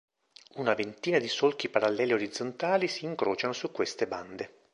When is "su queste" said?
3.53-4.07